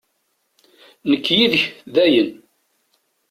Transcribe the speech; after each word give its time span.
Nekk 1.09 1.25
yid-k, 1.37 1.63
dayen! 1.93 2.29